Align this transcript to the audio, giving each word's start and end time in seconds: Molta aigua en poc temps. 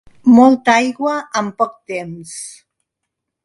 Molta 0.37 0.73
aigua 0.83 1.13
en 1.43 1.53
poc 1.61 1.77
temps. 1.95 2.35